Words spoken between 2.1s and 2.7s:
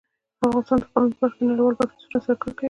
سره کار کوي.